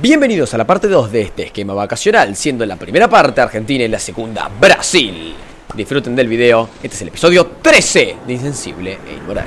Bienvenidos 0.00 0.52
a 0.52 0.58
la 0.58 0.66
parte 0.66 0.88
2 0.88 1.10
de 1.10 1.22
este 1.22 1.44
esquema 1.44 1.74
vacacional, 1.74 2.36
siendo 2.36 2.66
la 2.66 2.76
primera 2.76 3.08
parte 3.08 3.40
Argentina 3.40 3.84
y 3.84 3.88
la 3.88 3.98
segunda 3.98 4.50
Brasil. 4.60 5.34
Disfruten 5.74 6.14
del 6.14 6.28
video, 6.28 6.68
este 6.82 6.96
es 6.96 7.02
el 7.02 7.08
episodio 7.08 7.46
13 7.62 8.16
de 8.26 8.32
Insensible 8.32 8.98
e 9.08 9.14
Inmoral. 9.14 9.46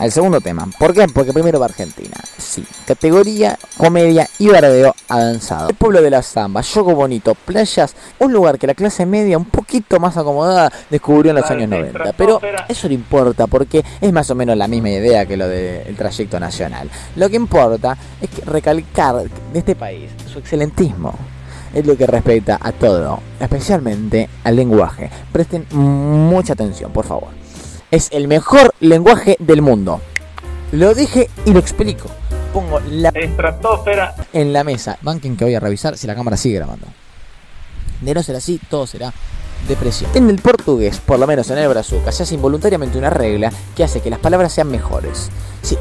Al 0.00 0.10
segundo 0.10 0.40
tema. 0.40 0.66
¿Por 0.78 0.94
qué? 0.94 1.06
Porque 1.12 1.32
primero 1.32 1.60
va 1.60 1.66
Argentina. 1.66 2.16
Sí, 2.38 2.64
categoría, 2.86 3.58
comedia 3.76 4.26
y 4.38 4.48
bardeo 4.48 4.94
avanzado. 5.08 5.68
El 5.68 5.74
pueblo 5.74 6.00
de 6.00 6.08
la 6.08 6.22
samba, 6.22 6.62
yogo 6.62 6.94
bonito, 6.94 7.34
playas, 7.34 7.94
un 8.18 8.32
lugar 8.32 8.58
que 8.58 8.66
la 8.66 8.74
clase 8.74 9.04
media 9.04 9.36
un 9.36 9.44
poquito 9.44 10.00
más 10.00 10.16
acomodada 10.16 10.72
descubrió 10.88 11.30
en 11.30 11.36
los 11.36 11.50
años 11.50 11.68
90. 11.68 12.14
Pero 12.16 12.40
eso 12.66 12.88
no 12.88 12.94
importa 12.94 13.46
porque 13.46 13.84
es 14.00 14.12
más 14.12 14.30
o 14.30 14.34
menos 14.34 14.56
la 14.56 14.68
misma 14.68 14.88
idea 14.88 15.26
que 15.26 15.36
lo 15.36 15.46
del 15.46 15.94
trayecto 15.96 16.40
nacional. 16.40 16.88
Lo 17.16 17.28
que 17.28 17.36
importa 17.36 17.96
es 18.22 18.30
que 18.30 18.42
recalcar 18.46 19.24
de 19.52 19.58
este 19.58 19.76
país 19.76 20.10
su 20.32 20.38
excelentismo 20.38 21.14
es 21.74 21.86
lo 21.86 21.94
que 21.96 22.06
respecta 22.06 22.58
a 22.60 22.72
todo, 22.72 23.20
especialmente 23.38 24.30
al 24.44 24.56
lenguaje. 24.56 25.10
Presten 25.30 25.66
mucha 25.70 26.54
atención, 26.54 26.90
por 26.90 27.04
favor. 27.04 27.39
Es 27.90 28.08
el 28.12 28.28
mejor 28.28 28.72
lenguaje 28.80 29.36
del 29.40 29.62
mundo. 29.62 30.00
Lo 30.72 30.94
dije 30.94 31.28
y 31.44 31.52
lo 31.52 31.58
explico. 31.58 32.08
Pongo 32.52 32.80
la 32.88 33.08
Estratosfera. 33.08 34.14
en 34.32 34.52
la 34.52 34.62
mesa. 34.64 34.98
Banquen 35.02 35.36
que 35.36 35.44
voy 35.44 35.54
a 35.54 35.60
revisar 35.60 35.96
si 35.96 36.06
la 36.06 36.14
cámara 36.14 36.36
sigue 36.36 36.56
grabando. 36.56 36.86
De 38.00 38.14
no 38.14 38.22
ser 38.22 38.36
así, 38.36 38.60
todo 38.70 38.86
será 38.86 39.12
depresión. 39.68 40.10
En 40.14 40.30
el 40.30 40.38
portugués, 40.40 41.00
por 41.04 41.18
lo 41.18 41.26
menos 41.26 41.50
en 41.50 41.58
el 41.58 41.68
brazuca, 41.68 42.12
se 42.12 42.22
hace 42.22 42.34
involuntariamente 42.34 42.96
una 42.96 43.10
regla 43.10 43.52
que 43.76 43.84
hace 43.84 44.00
que 44.00 44.10
las 44.10 44.20
palabras 44.20 44.52
sean 44.52 44.70
mejores. 44.70 45.28
Sí, 45.62 45.76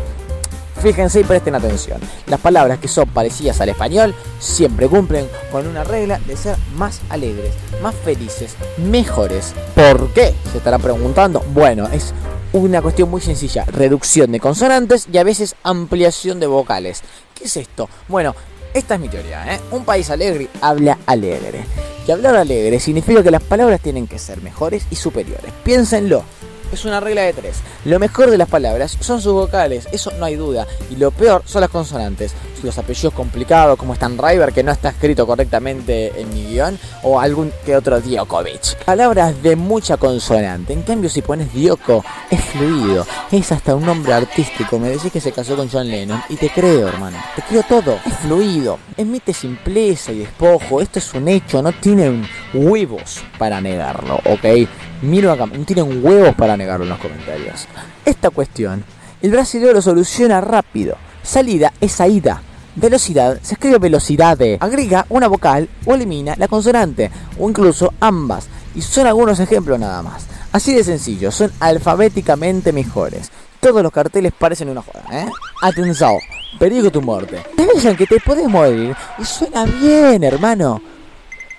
fíjense 0.81 1.19
y 1.19 1.23
presten 1.23 1.55
atención. 1.55 1.99
Las 2.27 2.39
palabras 2.39 2.79
que 2.79 2.87
son 2.87 3.07
parecidas 3.09 3.59
al 3.61 3.69
español 3.69 4.15
siempre 4.39 4.87
cumplen 4.87 5.27
con 5.51 5.67
una 5.67 5.83
regla 5.83 6.19
de 6.19 6.37
ser 6.37 6.55
más 6.75 7.01
alegres, 7.09 7.53
más 7.81 7.95
felices, 7.95 8.55
mejores. 8.77 9.53
¿Por 9.75 10.11
qué? 10.13 10.33
Se 10.51 10.57
estará 10.57 10.79
preguntando. 10.79 11.43
Bueno, 11.53 11.87
es 11.91 12.13
una 12.53 12.81
cuestión 12.81 13.09
muy 13.09 13.21
sencilla. 13.21 13.65
Reducción 13.65 14.31
de 14.31 14.39
consonantes 14.39 15.07
y 15.11 15.17
a 15.17 15.23
veces 15.23 15.55
ampliación 15.63 16.39
de 16.39 16.47
vocales. 16.47 17.01
¿Qué 17.35 17.45
es 17.45 17.57
esto? 17.57 17.89
Bueno, 18.07 18.35
esta 18.73 18.95
es 18.95 19.01
mi 19.01 19.09
teoría, 19.09 19.55
¿eh? 19.55 19.59
Un 19.71 19.83
país 19.83 20.09
alegre 20.09 20.47
habla 20.61 20.97
alegre. 21.05 21.65
Y 22.07 22.11
hablar 22.11 22.35
alegre 22.35 22.79
significa 22.79 23.21
que 23.21 23.31
las 23.31 23.43
palabras 23.43 23.81
tienen 23.81 24.07
que 24.07 24.17
ser 24.17 24.41
mejores 24.41 24.85
y 24.89 24.95
superiores. 24.95 25.51
Piénsenlo. 25.63 26.23
Es 26.71 26.85
una 26.85 26.99
regla 26.99 27.23
de 27.23 27.33
tres. 27.33 27.57
Lo 27.85 27.97
mejor 27.99 28.29
de 28.29 28.37
las 28.37 28.47
palabras 28.47 28.97
son 28.99 29.21
sus 29.21 29.33
vocales, 29.33 29.87
eso 29.91 30.11
no 30.19 30.25
hay 30.25 30.35
duda. 30.35 30.67
Y 30.91 30.97
lo 30.97 31.11
peor 31.11 31.41
son 31.45 31.61
las 31.61 31.69
consonantes. 31.69 32.33
Los 32.61 32.77
apellidos 32.77 33.13
complicados 33.13 33.77
como 33.77 33.93
Stan 33.93 34.17
River 34.17 34.51
que 34.51 34.63
no 34.63 34.71
está 34.71 34.89
escrito 34.89 35.25
correctamente 35.25 36.19
en 36.19 36.29
mi 36.29 36.45
guion. 36.45 36.77
O 37.03 37.19
algún 37.19 37.51
que 37.65 37.75
otro 37.75 37.99
Djokovic. 37.99 38.83
Palabras 38.85 39.41
de 39.41 39.55
mucha 39.55 39.97
consonante. 39.97 40.73
En 40.73 40.83
cambio 40.83 41.09
si 41.09 41.21
pones 41.21 41.53
Dioko 41.53 42.03
es 42.29 42.41
fluido. 42.41 43.07
Es 43.31 43.51
hasta 43.51 43.75
un 43.75 43.85
nombre 43.85 44.13
artístico. 44.13 44.77
Me 44.77 44.89
decís 44.89 45.11
que 45.11 45.21
se 45.21 45.31
casó 45.31 45.55
con 45.55 45.69
John 45.69 45.89
Lennon. 45.89 46.21
Y 46.29 46.35
te 46.35 46.49
creo 46.49 46.87
hermano. 46.89 47.17
Te 47.35 47.41
creo 47.43 47.63
todo. 47.63 47.97
Es 48.05 48.13
fluido. 48.19 48.77
Emite 48.97 49.33
simpleza 49.33 50.11
y 50.11 50.19
despojo. 50.19 50.81
Esto 50.81 50.99
es 50.99 51.13
un 51.13 51.27
hecho. 51.27 51.61
No 51.61 51.71
tienen 51.71 52.27
huevos 52.53 53.21
para 53.37 53.61
negarlo. 53.61 54.15
Ok. 54.25 54.67
Miro 55.01 55.31
acá, 55.31 55.45
no 55.45 55.65
tienen 55.65 56.03
huevos 56.03 56.35
para 56.35 56.57
negarlo 56.57 56.83
en 56.83 56.89
los 56.89 56.99
comentarios. 56.99 57.67
Esta 58.05 58.29
cuestión, 58.29 58.83
el 59.21 59.31
brasileño 59.31 59.73
lo 59.73 59.81
soluciona 59.81 60.41
rápido. 60.41 60.97
Salida 61.23 61.73
es 61.79 61.93
saída. 61.93 62.41
Velocidad 62.75 63.39
se 63.41 63.55
escribe 63.55 63.77
velocidad. 63.77 64.37
Agrega 64.59 65.05
una 65.09 65.27
vocal 65.27 65.69
o 65.85 65.93
elimina 65.93 66.35
la 66.37 66.47
consonante. 66.47 67.11
O 67.37 67.49
incluso 67.49 67.93
ambas. 67.99 68.47
Y 68.75 68.81
son 68.81 69.07
algunos 69.07 69.39
ejemplos 69.39 69.79
nada 69.79 70.01
más. 70.01 70.27
Así 70.51 70.73
de 70.73 70.83
sencillo, 70.83 71.31
son 71.31 71.51
alfabéticamente 71.59 72.71
mejores. 72.71 73.31
Todos 73.59 73.83
los 73.83 73.91
carteles 73.91 74.31
parecen 74.37 74.69
una 74.69 74.81
joda, 74.81 75.03
¿eh? 75.11 75.27
Atención, 75.61 76.13
peligro 76.57 76.89
tu 76.89 77.01
muerte. 77.01 77.43
Te 77.55 77.67
dicen 77.73 77.95
que 77.95 78.07
te 78.07 78.19
puedes 78.19 78.47
morir 78.47 78.95
y 79.17 79.25
suena 79.25 79.65
bien, 79.65 80.23
hermano. 80.23 80.81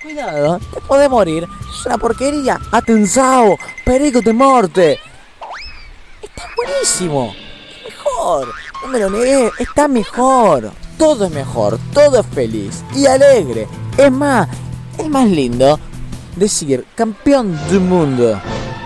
Cuidado, 0.01 0.59
te 0.73 0.81
podés 0.81 1.09
morir. 1.09 1.47
Es 1.69 1.85
una 1.85 1.97
porquería. 1.97 2.59
Atención, 2.71 3.55
perico 3.85 4.19
de 4.21 4.33
muerte. 4.33 4.99
Está 6.21 6.49
buenísimo. 6.55 7.35
Mejor. 7.85 8.47
No 8.81 8.87
me 8.87 8.99
lo 8.99 9.09
negué. 9.11 9.51
Está 9.59 9.87
mejor. 9.87 10.71
Todo 10.97 11.25
es 11.25 11.31
mejor. 11.31 11.77
Todo 11.93 12.19
es 12.19 12.25
feliz 12.27 12.83
y 12.95 13.05
alegre. 13.05 13.67
Es 13.95 14.11
más, 14.11 14.49
es 14.97 15.07
más 15.07 15.29
lindo 15.29 15.79
decir 16.35 16.85
campeón 16.95 17.59
del 17.67 17.81
mundo 17.81 18.41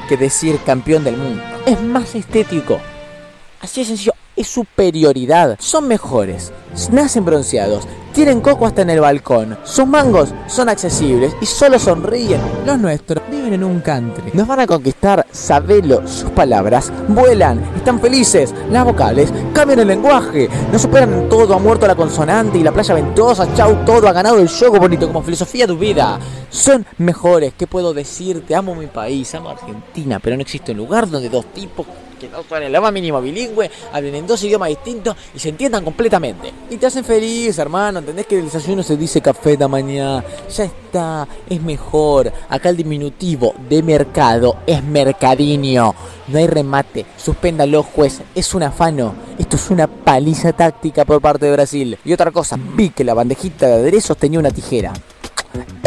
que 0.10 0.18
decir 0.18 0.60
campeón 0.66 1.06
del 1.06 1.16
mundo. 1.16 1.42
Es 1.66 1.82
más 1.82 2.14
estético. 2.14 2.78
Así 3.62 3.82
de 3.82 3.88
sencillo. 3.88 4.14
Es 4.36 4.48
superioridad. 4.48 5.56
Son 5.60 5.88
mejores. 5.88 6.52
Nacen 6.92 7.24
bronceados. 7.24 7.88
Tienen 8.12 8.42
coco 8.42 8.66
hasta 8.66 8.82
en 8.82 8.90
el 8.90 9.00
balcón. 9.00 9.58
Sus 9.64 9.88
mangos 9.88 10.34
son 10.48 10.68
accesibles 10.68 11.34
y 11.40 11.46
solo 11.46 11.80
sonríen. 11.80 12.42
Los 12.66 12.78
nuestros 12.78 13.24
viven 13.32 13.54
en 13.54 13.64
un 13.64 13.80
country. 13.80 14.32
Nos 14.34 14.46
van 14.46 14.60
a 14.60 14.68
conquistar, 14.68 15.26
sabelo, 15.32 16.06
sus 16.06 16.30
palabras. 16.32 16.92
Vuelan, 17.08 17.64
están 17.78 18.02
felices. 18.02 18.54
Las 18.70 18.84
vocales 18.84 19.32
cambian 19.54 19.80
el 19.80 19.88
lenguaje. 19.88 20.50
No 20.70 20.80
superan 20.80 21.30
todo. 21.30 21.54
Ha 21.54 21.60
muerto 21.60 21.88
la 21.88 21.96
consonante 21.96 22.58
y 22.58 22.64
la 22.64 22.74
playa 22.74 22.94
ventosa. 22.94 23.54
Chau, 23.56 23.86
todo 23.86 24.08
ha 24.10 24.14
ganado 24.14 24.40
el 24.40 24.50
juego 24.50 24.80
bonito 24.80 25.08
como 25.08 25.24
filosofía 25.24 25.66
de 25.66 25.74
tu 25.74 25.80
vida. 25.80 26.20
Son 26.50 26.86
mejores. 26.98 27.54
¿Qué 27.58 27.68
puedo 27.68 27.94
decirte? 27.94 28.54
Amo 28.54 28.76
mi 28.76 28.88
país, 28.88 29.34
amo 29.34 29.50
Argentina, 29.50 30.20
pero 30.20 30.36
no 30.36 30.42
existe 30.42 30.74
un 30.74 30.78
lugar 30.80 31.10
donde 31.10 31.30
dos 31.30 31.46
tipos 31.54 31.86
que 32.16 32.30
no 32.30 32.44
son 32.44 32.64
en 32.64 32.72
lo 32.72 32.82
más 32.82 32.92
mínimo 32.92 33.22
bilingüe, 33.22 33.70
hablen 33.92 34.16
en 34.16 34.28
dos 34.28 34.44
idiomas 34.44 34.70
distintos 34.70 35.16
y 35.34 35.40
se 35.40 35.50
entiendan 35.50 35.84
completamente. 35.84 36.52
Y 36.70 36.78
te 36.78 36.88
hacen 36.88 37.04
feliz, 37.04 37.58
hermano. 37.60 38.00
¿Entendés 38.00 38.26
que 38.26 38.40
el 38.40 38.46
desayuno 38.46 38.84
se 38.84 38.98
dice 38.98 39.22
café 39.22 39.58
de 39.58 39.68
mañana? 39.68 40.24
Ya 40.56 40.66
está, 40.66 41.28
es 41.50 41.62
mejor. 41.62 42.32
Acá 42.50 42.70
el 42.70 42.78
diminutivo 42.78 43.54
de 43.70 43.84
mercado 43.84 44.58
es 44.66 44.84
mercadinho. 44.84 45.96
No 46.28 46.38
hay 46.38 46.48
remate. 46.48 47.06
Suspéndalo, 47.18 47.84
juez. 47.84 48.22
Es 48.34 48.54
un 48.54 48.64
afano. 48.64 49.14
Esto 49.38 49.58
es 49.58 49.70
una 49.70 49.88
paliza 49.88 50.54
táctica 50.54 51.06
por 51.06 51.22
parte 51.22 51.46
de 51.46 51.52
Brasil. 51.52 51.98
Y 52.04 52.14
otra 52.14 52.32
cosa, 52.32 52.58
vi 52.58 52.90
que 52.90 53.04
la 53.04 53.14
bandejita 53.14 53.68
de 53.68 53.74
aderezos 53.74 54.18
tenía 54.18 54.40
una 54.40 54.52
tijera. 54.52 54.94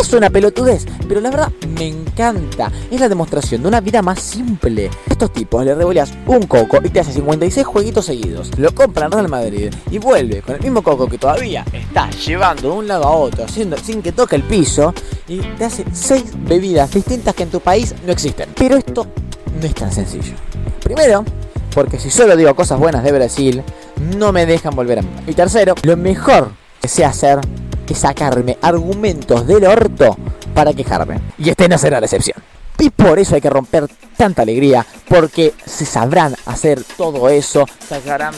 Es 0.09 0.15
una 0.15 0.31
pelotudez, 0.31 0.87
pero 1.07 1.21
la 1.21 1.29
verdad 1.29 1.53
me 1.79 1.87
encanta. 1.87 2.73
Es 2.91 2.99
la 2.99 3.11
demostración 3.11 3.61
de 3.61 3.69
una 3.69 3.83
vida 3.83 4.01
más 4.01 4.19
simple. 4.23 4.89
Estos 5.07 5.35
tipos 5.35 5.63
le 5.67 5.75
revoleas 5.75 6.15
un 6.25 6.45
coco 6.45 6.79
y 6.83 6.89
te 6.89 7.01
hace 7.01 7.13
56 7.13 7.67
jueguitos 7.67 8.07
seguidos. 8.07 8.51
Lo 8.57 8.75
compran 8.75 9.13
Real 9.13 9.29
Madrid 9.29 9.71
y 9.91 9.99
vuelve 9.99 10.41
con 10.41 10.55
el 10.55 10.63
mismo 10.63 10.83
coco 10.83 11.09
que 11.09 11.19
todavía 11.19 11.63
está 11.75 12.09
llevando 12.09 12.71
de 12.71 12.79
un 12.79 12.89
lado 12.89 13.05
a 13.05 13.11
otro 13.11 13.45
haciendo, 13.45 13.77
sin 13.77 14.01
que 14.01 14.13
toque 14.13 14.37
el 14.37 14.45
piso 14.45 14.95
y 15.29 15.41
te 15.41 15.67
hace 15.67 15.85
6 15.93 16.25
bebidas 16.39 16.91
distintas 16.91 17.35
que 17.35 17.43
en 17.43 17.51
tu 17.51 17.61
país 17.61 17.95
no 18.07 18.11
existen. 18.11 18.49
Pero 18.57 18.79
esto 18.79 19.07
no 19.61 19.67
es 19.67 19.75
tan 19.75 19.93
sencillo. 19.93 20.37
Primero, 20.83 21.23
porque 21.75 21.99
si 21.99 22.09
solo 22.09 22.35
digo 22.35 22.57
cosas 22.57 22.79
buenas 22.79 23.05
de 23.05 23.13
Brasil, 23.13 23.63
no 24.17 24.33
me 24.33 24.47
dejan 24.47 24.75
volver 24.75 25.01
a 25.01 25.03
mí. 25.03 25.11
Y 25.27 25.35
tercero, 25.35 25.75
lo 25.83 25.99
mejor 25.99 26.53
que 26.81 26.89
sé 26.89 27.05
hacer 27.05 27.41
es 27.94 28.00
sacarme 28.00 28.58
argumentos 28.62 29.46
del 29.46 29.64
orto 29.64 30.17
para 30.55 30.73
quejarme. 30.73 31.20
Y 31.38 31.50
este 31.50 31.69
no 31.69 31.79
será 31.79 32.00
la 32.00 32.06
excepción. 32.06 32.43
Y 32.79 32.90
por 32.90 33.19
eso 33.19 33.35
hay 33.35 33.40
que 33.40 33.50
romper 33.50 33.88
tanta 34.17 34.43
alegría, 34.43 34.87
porque 35.08 35.52
se 35.67 35.85
sabrán 35.85 36.37
hacer 36.46 36.82
todo 36.96 37.29
eso, 37.29 37.67
sacarán 37.88 38.35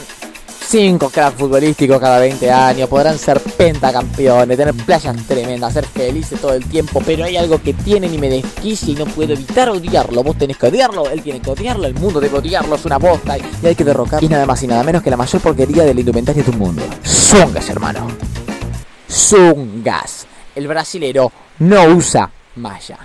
5 0.67 1.09
cracks 1.09 1.37
futbolísticos 1.37 1.99
cada 1.99 2.19
20 2.19 2.49
años, 2.49 2.87
podrán 2.87 3.19
ser 3.19 3.39
pentacampeones, 3.39 4.57
tener 4.57 4.73
playas 4.73 5.15
tremendas, 5.27 5.73
ser 5.73 5.85
felices 5.85 6.39
todo 6.39 6.53
el 6.53 6.65
tiempo, 6.65 7.01
pero 7.05 7.25
hay 7.25 7.35
algo 7.35 7.61
que 7.61 7.73
tienen 7.73 8.13
y 8.13 8.17
me 8.17 8.29
desquicia 8.29 8.93
y 8.93 8.95
no 8.95 9.05
puedo 9.05 9.33
evitar 9.33 9.69
odiarlo. 9.69 10.23
Vos 10.23 10.37
tenés 10.37 10.57
que 10.57 10.67
odiarlo, 10.67 11.09
él 11.09 11.21
tiene 11.21 11.41
que 11.41 11.49
odiarlo, 11.49 11.85
el 11.85 11.95
mundo 11.95 12.19
debe 12.19 12.37
odiarlo, 12.37 12.75
es 12.75 12.85
una 12.85 12.97
bosta 12.97 13.37
y 13.37 13.65
hay 13.65 13.75
que 13.75 13.83
derrocar. 13.83 14.23
Y 14.23 14.29
nada 14.29 14.45
más 14.45 14.63
y 14.63 14.67
nada 14.67 14.81
menos 14.83 15.03
que 15.03 15.09
la 15.09 15.17
mayor 15.17 15.41
porquería 15.41 15.83
del 15.83 15.99
indumentario 15.99 16.43
de 16.43 16.51
tu 16.51 16.57
mundo. 16.57 16.83
Zungas, 17.05 17.69
hermano. 17.69 18.07
Zungas. 19.11 20.25
El 20.55 20.67
brasilero 20.67 21.31
no 21.59 21.83
usa 21.85 22.29
malla, 22.55 22.99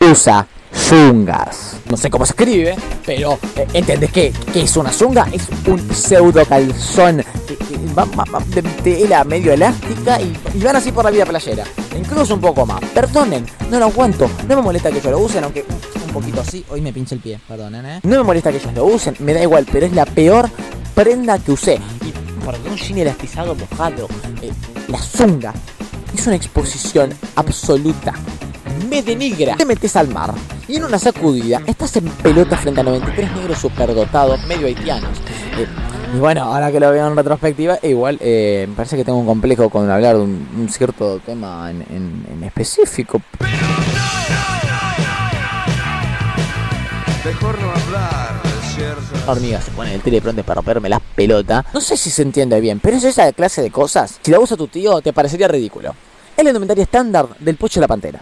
usa 0.00 0.46
zungas. 0.72 1.76
No 1.90 1.96
sé 1.96 2.08
cómo 2.08 2.24
se 2.24 2.32
escribe, 2.32 2.76
pero 3.04 3.38
eh, 3.56 3.66
¿entendés 3.72 4.12
qué, 4.12 4.32
qué 4.52 4.62
es 4.62 4.76
una 4.76 4.92
zunga? 4.92 5.26
Es 5.32 5.48
un 5.66 5.92
pseudo 5.92 6.44
calzón 6.46 7.16
de 7.16 8.62
tela 8.82 9.24
medio 9.24 9.52
elástica 9.52 10.20
y, 10.20 10.58
van 10.58 10.76
así 10.76 10.92
por 10.92 11.04
la 11.04 11.10
vida 11.10 11.26
playera. 11.26 11.64
Incluso 11.96 12.34
un 12.34 12.40
poco 12.40 12.64
más. 12.66 12.80
Perdonen, 12.92 13.46
no 13.70 13.78
lo 13.78 13.86
aguanto. 13.86 14.30
No 14.48 14.56
me 14.56 14.62
molesta 14.62 14.90
que 14.90 14.98
ellos 14.98 15.12
lo 15.12 15.18
usen, 15.18 15.44
aunque 15.44 15.64
un 16.06 16.12
poquito 16.12 16.40
así. 16.40 16.64
Hoy 16.70 16.80
me 16.80 16.92
pincha 16.92 17.14
el 17.14 17.20
pie, 17.20 17.40
perdonen, 17.46 17.86
¿eh? 17.86 18.00
No 18.02 18.18
me 18.18 18.22
molesta 18.22 18.50
que 18.50 18.58
ellos 18.58 18.72
lo 18.74 18.84
usen, 18.84 19.16
me 19.20 19.34
da 19.34 19.42
igual, 19.42 19.66
pero 19.70 19.86
es 19.86 19.92
la 19.92 20.06
peor 20.06 20.48
prenda 20.94 21.38
que 21.38 21.52
usé. 21.52 21.80
Y 22.04 22.12
porque 22.44 22.68
un 22.68 22.76
jean 22.76 22.98
elastizado 22.98 23.54
mojado, 23.54 24.08
eh, 24.42 24.52
la 24.88 24.98
zunga, 24.98 25.52
es 26.14 26.26
una 26.26 26.36
exposición 26.36 27.10
absoluta. 27.36 28.12
Me 28.88 29.02
denigra. 29.02 29.56
Te 29.56 29.64
metes 29.64 29.96
al 29.96 30.08
mar 30.08 30.34
y 30.68 30.76
en 30.76 30.84
una 30.84 30.98
sacudida 30.98 31.62
estás 31.66 31.96
en 31.96 32.04
pelota 32.04 32.56
frente 32.56 32.80
a 32.80 32.84
93 32.84 33.32
negros 33.32 33.58
superdotados, 33.58 34.44
medio 34.46 34.66
haitianos. 34.66 35.18
Eh, 35.58 35.66
y 36.14 36.18
bueno, 36.18 36.44
ahora 36.44 36.70
que 36.70 36.78
lo 36.78 36.90
veo 36.90 37.06
en 37.06 37.16
retrospectiva, 37.16 37.78
igual 37.82 38.18
eh, 38.20 38.66
me 38.68 38.74
parece 38.76 38.96
que 38.96 39.04
tengo 39.04 39.18
un 39.18 39.26
complejo 39.26 39.68
con 39.68 39.90
hablar 39.90 40.16
de 40.16 40.22
un, 40.22 40.68
cierto 40.70 41.18
tema 41.18 41.70
en, 41.70 42.42
específico. 42.44 43.20
Mejor 47.24 47.58
no 47.58 47.70
hablar, 47.70 48.33
hormiga 49.26 49.60
se 49.60 49.70
pone 49.70 49.90
en 49.90 49.96
el 49.96 50.02
teleprompter 50.02 50.44
para 50.44 50.56
romperme 50.56 50.88
la 50.88 51.00
pelota. 51.00 51.64
No 51.72 51.80
sé 51.80 51.96
si 51.96 52.10
se 52.10 52.22
entiende 52.22 52.60
bien, 52.60 52.80
pero 52.80 52.96
es 52.96 53.04
esa 53.04 53.32
clase 53.32 53.62
de 53.62 53.70
cosas. 53.70 54.18
Si 54.22 54.30
la 54.30 54.40
usa 54.40 54.56
tu 54.56 54.68
tío, 54.68 55.00
te 55.00 55.12
parecería 55.12 55.48
ridículo. 55.48 55.94
Es 56.36 56.42
la 56.44 56.50
indumentaria 56.50 56.84
estándar 56.84 57.28
del 57.38 57.56
pocho 57.56 57.80
de 57.80 57.84
la 57.84 57.88
pantera. 57.88 58.20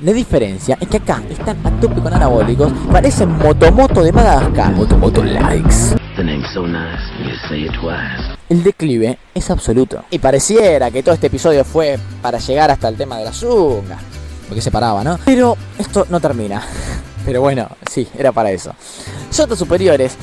La 0.00 0.12
diferencia 0.12 0.76
es 0.80 0.88
que 0.88 0.96
acá 0.96 1.22
están 1.30 1.64
a 1.64 1.80
tope 1.80 2.00
con 2.00 2.12
anabólicos, 2.12 2.72
parecen 2.90 3.30
motomoto 3.38 4.02
de 4.02 4.12
Madagascar. 4.12 4.72
Motomoto 4.72 5.22
likes. 5.22 5.94
The 6.16 6.24
name's 6.24 6.52
so 6.52 6.66
nice, 6.66 7.02
you 7.22 7.34
say 7.48 7.64
it 7.64 7.72
twice. 7.80 8.36
El 8.48 8.62
declive 8.62 9.18
es 9.34 9.50
absoluto. 9.50 10.04
Y 10.10 10.18
pareciera 10.18 10.90
que 10.90 11.02
todo 11.02 11.14
este 11.14 11.28
episodio 11.28 11.64
fue 11.64 11.98
para 12.20 12.38
llegar 12.38 12.70
hasta 12.70 12.88
el 12.88 12.96
tema 12.96 13.18
de 13.18 13.24
la 13.24 13.32
zunga. 13.32 13.98
Porque 14.48 14.60
se 14.60 14.70
paraba, 14.70 15.02
¿no? 15.02 15.18
Pero 15.24 15.56
esto 15.78 16.06
no 16.10 16.20
termina. 16.20 16.62
Pero 17.24 17.40
bueno, 17.40 17.68
sí, 17.90 18.06
era 18.16 18.32
para 18.32 18.50
eso. 18.50 18.72
Sotos 19.30 19.58
superiores, 19.58 20.16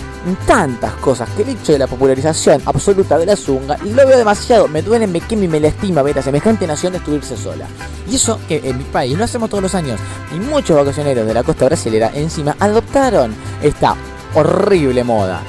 tantas 0.45 0.93
cosas 0.95 1.29
que 1.31 1.41
el 1.41 1.49
hecho 1.49 1.71
de 1.71 1.79
la 1.79 1.87
popularización 1.87 2.61
absoluta 2.65 3.17
de 3.17 3.25
la 3.25 3.35
zunga 3.35 3.77
lo 3.77 4.07
veo 4.07 4.17
demasiado. 4.17 4.67
Me 4.67 4.81
duele, 4.81 5.07
me 5.07 5.19
quema 5.19 5.45
y 5.45 5.47
me 5.47 5.59
lastima 5.59 6.01
ver 6.01 6.19
a 6.19 6.21
semejante 6.21 6.67
nación 6.67 6.93
destruirse 6.93 7.35
sola. 7.35 7.65
Y 8.09 8.15
eso 8.15 8.39
que 8.47 8.61
en 8.63 8.77
mi 8.77 8.83
país 8.83 9.17
lo 9.17 9.23
hacemos 9.23 9.49
todos 9.49 9.63
los 9.63 9.75
años. 9.75 9.99
Y 10.35 10.39
muchos 10.39 10.77
vacacioneros 10.77 11.25
de 11.25 11.33
la 11.33 11.43
costa 11.43 11.65
brasilera 11.65 12.11
encima 12.13 12.55
adoptaron 12.59 13.33
esta 13.61 13.95
horrible 14.35 15.03
moda. 15.03 15.41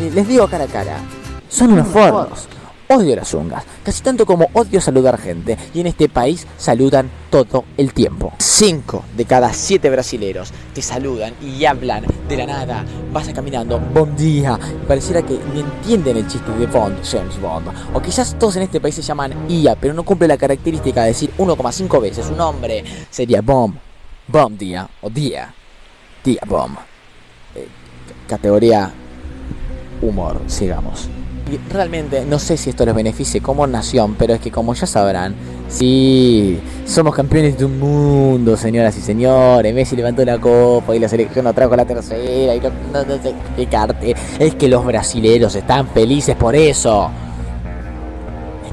Y, 0.00 0.10
les 0.10 0.26
digo 0.26 0.48
cara 0.48 0.64
a 0.64 0.68
cara, 0.68 0.96
son 1.48 1.72
unos 1.72 1.88
forros. 1.88 2.48
Odio 2.90 3.14
las 3.16 3.28
zungas, 3.28 3.64
casi 3.84 4.02
tanto 4.02 4.24
como 4.24 4.48
odio 4.54 4.80
saludar 4.80 5.18
gente, 5.18 5.58
y 5.74 5.80
en 5.80 5.88
este 5.88 6.08
país 6.08 6.46
saludan 6.56 7.10
todo 7.28 7.64
el 7.76 7.92
tiempo. 7.92 8.32
Cinco 8.38 9.04
de 9.14 9.26
cada 9.26 9.52
siete 9.52 9.90
brasileros 9.90 10.54
te 10.74 10.80
saludan 10.80 11.34
y 11.42 11.66
hablan 11.66 12.06
de 12.26 12.36
la 12.38 12.46
nada. 12.46 12.86
Vas 13.12 13.28
caminando, 13.28 13.78
buen 13.78 14.16
día, 14.16 14.58
y 14.82 14.86
pareciera 14.86 15.20
que 15.20 15.38
ni 15.52 15.60
entienden 15.60 16.16
el 16.16 16.26
chiste 16.28 16.50
de 16.52 16.66
Bond, 16.66 17.04
James 17.04 17.38
Bond. 17.38 17.68
O 17.92 18.00
quizás 18.00 18.38
todos 18.38 18.56
en 18.56 18.62
este 18.62 18.80
país 18.80 18.94
se 18.94 19.02
llaman 19.02 19.34
IA, 19.50 19.76
pero 19.76 19.92
no 19.92 20.02
cumple 20.02 20.26
la 20.26 20.38
característica 20.38 21.02
de 21.02 21.08
decir 21.08 21.30
1,5 21.36 22.00
veces 22.00 22.24
su 22.24 22.34
nombre. 22.34 22.84
Sería 23.10 23.42
Bomb, 23.42 23.76
Bomb 24.26 24.56
Día, 24.56 24.88
o 25.02 25.10
Día, 25.10 25.54
Día 26.24 26.40
Bomb. 26.46 26.78
Eh, 27.54 27.68
categoría 28.26 28.90
humor, 30.00 30.40
sigamos. 30.46 31.10
Y 31.50 31.56
realmente 31.72 32.24
no 32.26 32.38
sé 32.38 32.56
si 32.58 32.70
esto 32.70 32.84
les 32.84 32.94
beneficie 32.94 33.40
como 33.40 33.66
nación, 33.66 34.14
pero 34.18 34.34
es 34.34 34.40
que 34.40 34.50
como 34.50 34.74
ya 34.74 34.86
sabrán, 34.86 35.34
sí, 35.68 36.60
somos 36.84 37.14
campeones 37.14 37.56
de 37.56 37.64
un 37.64 37.78
mundo, 37.78 38.54
señoras 38.56 38.96
y 38.98 39.00
señores. 39.00 39.74
Messi 39.74 39.96
levantó 39.96 40.22
la 40.26 40.38
copa 40.38 40.94
y 40.94 40.98
la 40.98 41.08
selección 41.08 41.44
no 41.46 41.54
trajo 41.54 41.74
la 41.74 41.86
tercera 41.86 42.54
y 42.54 42.60
no, 42.60 42.68
no- 42.92 43.04
no 43.04 43.22
sé 43.22 43.30
explicarte. 43.30 44.14
Es 44.38 44.54
que 44.56 44.68
los 44.68 44.84
brasileros 44.84 45.54
están 45.54 45.88
felices 45.88 46.36
por 46.36 46.54
eso. 46.54 47.08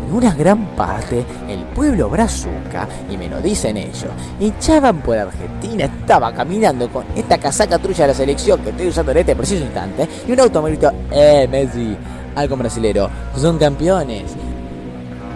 En 0.07 0.13
una 0.13 0.33
gran 0.35 0.75
parte, 0.75 1.25
el 1.49 1.63
pueblo 1.73 2.09
brazuca, 2.09 2.87
y 3.09 3.17
me 3.17 3.27
lo 3.27 3.41
dicen 3.41 3.75
ellos, 3.77 4.05
echaban 4.39 4.97
por 5.01 5.17
Argentina, 5.17 5.85
estaba 5.85 6.31
caminando 6.33 6.87
con 6.89 7.05
esta 7.15 7.37
casaca 7.37 7.79
trucha 7.79 8.03
de 8.03 8.09
la 8.09 8.13
selección 8.13 8.59
que 8.61 8.69
estoy 8.69 8.87
usando 8.89 9.11
en 9.13 9.17
este 9.19 9.35
preciso 9.35 9.63
instante, 9.63 10.07
y 10.27 10.31
un 10.31 10.39
automovilito, 10.41 10.91
eh, 11.11 11.47
Messi, 11.49 11.97
algo 12.35 12.55
brasilero, 12.57 13.09
son 13.35 13.57
campeones. 13.57 14.35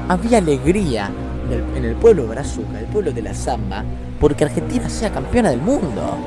Había 0.08 0.40
alegría 0.40 1.12
en 1.76 1.86
el, 1.86 1.96
pueblo 1.96 2.28
brazuca, 2.28 2.80
el 2.80 2.86
pueblo 2.86 3.12
de 3.12 3.22
la 3.22 3.34
samba, 3.34 3.84
porque 4.20 4.44
Argentina 4.44 4.90
sea 4.90 5.12
campeona 5.12 5.50
del 5.50 5.62
mundo. 5.62 6.18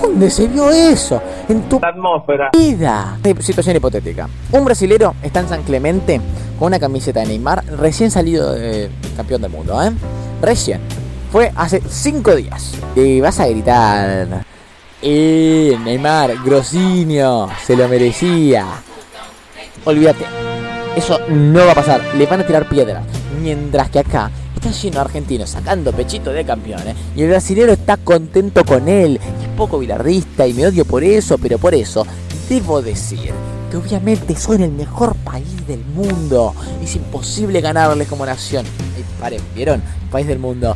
¿Dónde 0.00 0.30
se 0.30 0.46
vio 0.48 0.70
eso? 0.70 1.20
En 1.48 1.62
tu 1.68 1.80
vida. 2.52 3.18
Situación 3.40 3.76
hipotética. 3.76 4.28
Un 4.52 4.64
brasilero 4.64 5.14
está 5.22 5.40
en 5.40 5.48
San 5.48 5.62
Clemente 5.62 6.20
con 6.58 6.68
una 6.68 6.78
camiseta 6.78 7.20
de 7.20 7.26
Neymar 7.26 7.64
recién 7.78 8.10
salido 8.10 8.52
de 8.52 8.90
campeón 9.16 9.42
del 9.42 9.50
mundo, 9.50 9.82
¿eh? 9.82 9.90
Recién. 10.42 10.80
Fue 11.32 11.50
hace 11.56 11.82
cinco 11.88 12.36
días. 12.36 12.74
Y 12.94 13.20
vas 13.20 13.40
a 13.40 13.48
gritar. 13.48 14.44
¡Eh, 15.06 15.78
Neymar, 15.84 16.42
Grosinio! 16.42 17.50
Se 17.66 17.76
lo 17.76 17.86
merecía. 17.88 18.66
Olvídate. 19.84 20.24
Eso 20.96 21.18
no 21.28 21.66
va 21.66 21.72
a 21.72 21.74
pasar. 21.74 22.00
Le 22.14 22.24
van 22.24 22.40
a 22.40 22.46
tirar 22.46 22.66
piedras. 22.66 23.04
Mientras 23.42 23.90
que 23.90 23.98
acá 23.98 24.30
está 24.54 24.70
lleno 24.70 24.94
de 24.94 25.00
argentinos 25.02 25.50
sacando 25.50 25.92
pechito 25.92 26.30
de 26.30 26.46
campeones. 26.46 26.96
Y 27.14 27.20
el 27.20 27.28
brasilero 27.28 27.74
está 27.74 27.98
contento 27.98 28.64
con 28.64 28.88
él. 28.88 29.20
Es 29.42 29.48
poco 29.58 29.78
bilardista 29.78 30.46
y 30.46 30.54
me 30.54 30.66
odio 30.66 30.86
por 30.86 31.04
eso, 31.04 31.36
pero 31.36 31.58
por 31.58 31.74
eso 31.74 32.06
debo 32.48 32.80
decir 32.80 33.30
que 33.70 33.76
obviamente 33.76 34.34
son 34.34 34.62
el 34.62 34.72
mejor 34.72 35.16
país 35.16 35.66
del 35.66 35.84
mundo. 35.84 36.54
Es 36.82 36.96
imposible 36.96 37.60
ganarles 37.60 38.08
como 38.08 38.24
nación. 38.24 38.64
Paren, 39.20 39.42
¿vieron? 39.54 39.82
País 40.10 40.26
del 40.26 40.38
mundo. 40.38 40.74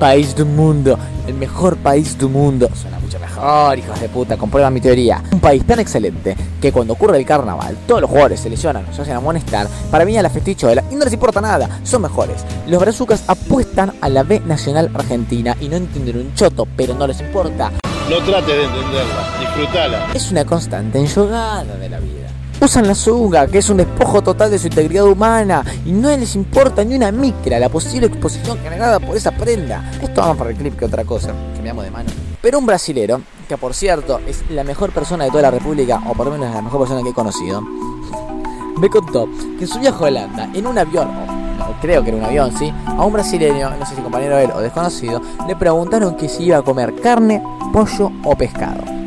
País 0.00 0.34
del 0.34 0.46
mundo. 0.46 0.98
El 1.26 1.34
mejor 1.34 1.76
país 1.76 2.16
del 2.16 2.30
mundo. 2.30 2.70
Suena 2.74 2.98
mucho 2.98 3.20
mejor, 3.20 3.78
hijos 3.78 4.00
de 4.00 4.08
puta. 4.08 4.38
Comprueba 4.38 4.70
mi 4.70 4.80
teoría. 4.80 5.22
Un 5.30 5.40
país 5.40 5.62
tan 5.66 5.78
excelente 5.78 6.34
que 6.58 6.72
cuando 6.72 6.94
ocurre 6.94 7.18
el 7.18 7.26
carnaval, 7.26 7.76
todos 7.86 8.00
los 8.00 8.08
jugadores 8.08 8.40
se 8.40 8.48
lesionan, 8.48 8.86
se 8.94 9.02
hacen 9.02 9.14
amonestar 9.14 9.68
para 9.90 10.06
venir 10.06 10.20
a 10.20 10.22
la 10.22 10.30
festichola 10.30 10.82
y 10.90 10.94
no 10.94 11.04
les 11.04 11.12
importa 11.12 11.42
nada. 11.42 11.80
Son 11.82 12.00
mejores. 12.00 12.46
Los 12.66 12.80
brazucas 12.80 13.24
apuestan 13.26 13.92
a 14.00 14.08
la 14.08 14.22
B 14.22 14.40
Nacional 14.40 14.90
Argentina 14.94 15.54
y 15.60 15.68
no 15.68 15.76
entienden 15.76 16.16
un 16.16 16.34
choto, 16.34 16.66
pero 16.78 16.94
no 16.94 17.06
les 17.06 17.20
importa. 17.20 17.70
No 18.08 18.16
trate 18.24 18.52
de 18.52 18.64
entenderla, 18.64 19.38
disfrutala. 19.38 20.06
Es 20.14 20.30
una 20.30 20.46
constante 20.46 20.98
enjugada 20.98 21.76
de 21.76 21.90
la 21.90 22.00
vida. 22.00 22.28
Usan 22.60 22.86
la 22.86 22.94
zunga, 22.94 23.46
que 23.46 23.56
es 23.56 23.70
un 23.70 23.78
despojo 23.78 24.20
total 24.20 24.50
de 24.50 24.58
su 24.58 24.66
integridad 24.66 25.06
humana, 25.06 25.64
y 25.86 25.92
no 25.92 26.14
les 26.14 26.34
importa 26.34 26.84
ni 26.84 26.94
una 26.94 27.10
micra 27.10 27.58
la 27.58 27.70
posible 27.70 28.08
exposición 28.08 28.58
generada 28.58 29.00
por 29.00 29.16
esa 29.16 29.30
prenda. 29.30 29.90
Esto 30.02 30.20
vamos 30.20 30.36
para 30.36 30.50
el 30.50 30.56
clip 30.56 30.78
que 30.78 30.84
otra 30.84 31.02
cosa, 31.06 31.32
que 31.56 31.62
me 31.62 31.70
amo 31.70 31.82
de 31.82 31.90
mano. 31.90 32.10
Pero 32.42 32.58
un 32.58 32.66
brasilero, 32.66 33.22
que 33.48 33.56
por 33.56 33.72
cierto 33.72 34.20
es 34.26 34.42
la 34.50 34.62
mejor 34.62 34.92
persona 34.92 35.24
de 35.24 35.30
toda 35.30 35.44
la 35.44 35.50
República, 35.50 36.02
o 36.06 36.12
por 36.12 36.26
lo 36.26 36.32
menos 36.32 36.54
la 36.54 36.60
mejor 36.60 36.80
persona 36.80 37.02
que 37.02 37.08
he 37.08 37.14
conocido, 37.14 37.62
me 37.62 38.90
contó 38.90 39.26
que 39.58 39.64
en 39.64 39.66
su 39.66 39.78
viaje 39.78 40.04
a 40.04 40.06
Holanda, 40.08 40.50
en 40.52 40.66
un 40.66 40.76
avión, 40.76 41.08
o 41.08 41.80
creo 41.80 42.02
que 42.02 42.10
era 42.10 42.18
un 42.18 42.24
avión, 42.24 42.52
¿sí? 42.58 42.70
A 42.86 43.02
un 43.06 43.12
brasileño, 43.14 43.70
no 43.70 43.86
sé 43.86 43.94
si 43.94 44.02
compañero 44.02 44.36
de 44.36 44.44
él 44.44 44.50
o 44.54 44.60
desconocido, 44.60 45.22
le 45.48 45.56
preguntaron 45.56 46.14
que 46.14 46.28
si 46.28 46.44
iba 46.44 46.58
a 46.58 46.62
comer 46.62 46.94
carne, 47.00 47.42
pollo 47.72 48.12
o 48.22 48.36
pescado. 48.36 48.99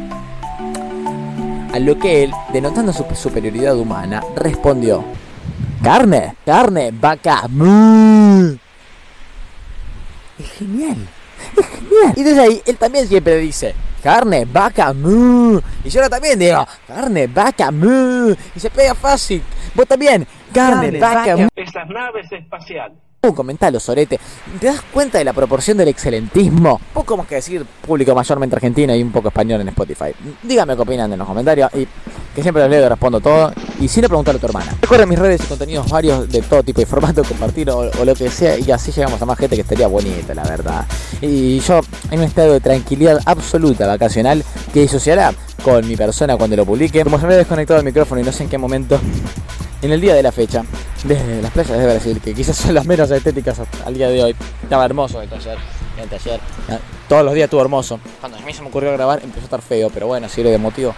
A 1.73 1.79
lo 1.79 1.97
que 1.97 2.23
él, 2.23 2.31
denotando 2.53 2.93
su 2.93 3.03
superioridad 3.15 3.75
humana, 3.75 4.21
respondió: 4.35 5.03
Carne, 5.81 6.35
carne, 6.45 6.91
vaca, 6.93 7.47
mu. 7.49 8.55
Es 10.37 10.51
genial, 10.51 10.97
es 11.57 11.65
genial. 11.65 12.13
Y 12.15 12.21
desde 12.21 12.41
ahí, 12.41 12.61
él 12.67 12.77
también 12.77 13.07
siempre 13.07 13.37
dice: 13.37 13.73
Carne, 14.03 14.45
vaca, 14.45 14.93
mu. 14.93 15.59
Y 15.83 15.89
yo 15.89 15.99
ahora 15.99 16.11
también 16.11 16.37
digo: 16.37 16.63
Carne, 16.87 17.25
vaca, 17.25 17.71
mu. 17.71 18.35
Y 18.55 18.59
se 18.59 18.69
pega 18.69 18.93
fácil. 18.93 19.41
Vos 19.73 19.87
también: 19.87 20.27
Carne, 20.53 20.99
vaca, 20.99 21.37
mu. 21.37 21.47
Esas 21.55 21.89
naves 21.89 22.31
espaciales. 22.31 22.99
Uh, 23.25 23.33
comentalo, 23.33 23.79
Sorete. 23.79 24.19
¿Te 24.59 24.67
das 24.67 24.81
cuenta 24.81 25.17
de 25.17 25.23
la 25.23 25.31
proporción 25.31 25.77
del 25.77 25.87
excelentismo? 25.87 26.81
Poco 26.93 27.15
más 27.15 27.25
que 27.25 27.35
decir 27.35 27.65
público 27.65 28.13
mayormente 28.13 28.57
argentino 28.57 28.93
y 28.93 29.01
un 29.01 29.13
poco 29.13 29.29
español 29.29 29.61
en 29.61 29.69
Spotify. 29.69 30.11
Dígame 30.43 30.75
qué 30.75 30.81
opinan 30.81 31.13
en 31.13 31.19
los 31.19 31.25
comentarios 31.25 31.73
y 31.73 31.87
que 32.35 32.41
siempre 32.41 32.61
los 32.63 32.69
leo 32.69 32.85
y 32.85 32.89
respondo 32.89 33.21
todo, 33.21 33.53
y 33.79 33.87
sin 33.87 34.03
preguntarle 34.03 34.39
a 34.39 34.41
tu 34.41 34.47
hermana. 34.47 34.75
Recuerda 34.81 35.05
mis 35.05 35.17
redes 35.17 35.41
y 35.41 35.47
contenidos 35.47 35.89
varios 35.89 36.29
de 36.29 36.41
todo 36.41 36.63
tipo 36.63 36.81
de 36.81 36.85
formato, 36.85 37.23
compartir 37.23 37.69
o, 37.69 37.89
lo 38.03 38.13
que 38.13 38.29
sea, 38.29 38.59
y 38.59 38.69
así 38.71 38.91
llegamos 38.91 39.21
a 39.21 39.25
más 39.25 39.37
gente 39.37 39.55
que 39.55 39.61
estaría 39.61 39.87
bonita, 39.87 40.33
la 40.33 40.43
verdad. 40.43 40.85
Y 41.21 41.59
yo 41.61 41.79
en 42.11 42.19
un 42.19 42.25
estado 42.25 42.51
de 42.51 42.59
tranquilidad 42.59 43.21
absoluta 43.25 43.87
vacacional 43.87 44.43
que 44.73 44.81
disociará 44.81 45.33
con 45.63 45.87
mi 45.87 45.95
persona 45.95 46.35
cuando 46.35 46.57
lo 46.57 46.65
publique. 46.65 47.01
Como 47.05 47.17
se 47.17 47.25
me 47.25 47.35
ha 47.35 47.37
desconectado 47.37 47.79
el 47.79 47.85
micrófono 47.85 48.19
y 48.19 48.25
no 48.25 48.33
sé 48.33 48.43
en 48.43 48.49
qué 48.49 48.57
momento, 48.57 48.99
en 49.81 49.93
el 49.93 50.01
día 50.01 50.13
de 50.13 50.23
la 50.23 50.33
fecha, 50.33 50.65
desde 51.03 51.41
las 51.41 51.51
playas 51.51 51.77
de 51.77 51.85
Brasil, 51.85 52.21
que 52.23 52.33
quizás 52.33 52.55
son 52.55 52.73
las 52.73 52.85
menos 52.85 53.09
estéticas 53.11 53.61
al 53.85 53.93
día 53.93 54.09
de 54.09 54.23
hoy, 54.23 54.35
estaba 54.61 54.85
hermoso 54.85 55.21
el 55.21 55.29
taller, 55.29 55.57
el 56.01 56.09
taller, 56.09 56.39
ah, 56.69 56.77
todos 57.07 57.25
los 57.25 57.33
días 57.33 57.45
estuvo 57.45 57.61
hermoso. 57.61 57.99
Cuando 58.19 58.37
a 58.37 58.41
mí 58.41 58.53
se 58.53 58.61
me 58.61 58.69
ocurrió 58.69 58.91
grabar 58.93 59.19
empezó 59.23 59.41
a 59.41 59.45
estar 59.45 59.61
feo, 59.61 59.89
pero 59.93 60.07
bueno, 60.07 60.29
sirve 60.29 60.51
de 60.51 60.57
motivo 60.57 60.95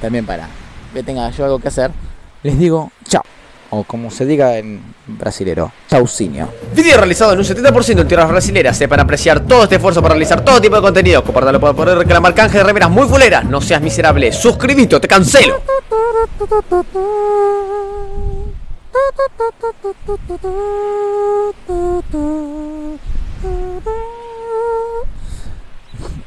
también 0.00 0.26
para 0.26 0.48
que 0.92 1.02
tenga 1.02 1.30
yo 1.30 1.44
algo 1.44 1.58
que 1.58 1.68
hacer. 1.68 1.90
Les 2.42 2.58
digo 2.58 2.90
chao, 3.08 3.22
o 3.70 3.84
como 3.84 4.10
se 4.10 4.24
diga 4.24 4.58
en 4.58 4.94
brasilero, 5.06 5.72
chaucinio. 5.88 6.48
Video 6.74 6.98
realizado 6.98 7.32
en 7.32 7.38
un 7.38 7.44
70% 7.44 8.00
en 8.00 8.08
tierras 8.08 8.28
brasileras. 8.28 8.76
Sepan 8.76 9.00
apreciar 9.00 9.40
todo 9.40 9.64
este 9.64 9.76
esfuerzo 9.76 10.02
para 10.02 10.14
realizar 10.14 10.44
todo 10.44 10.60
tipo 10.60 10.76
de 10.76 10.82
contenido. 10.82 11.24
Compártalo 11.24 11.60
para 11.60 11.72
poder 11.72 11.98
reclamar 11.98 12.34
canje 12.34 12.58
de 12.58 12.64
remeras 12.64 12.90
muy 12.90 13.08
fuleras. 13.08 13.44
No 13.44 13.60
seas 13.60 13.80
miserable. 13.80 14.32
Suscribito, 14.32 15.00
te 15.00 15.08
cancelo. 15.08 15.62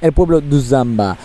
El 0.02 0.14
pueblo 0.14 0.40
de 0.40 0.62
Zamba 0.62 1.18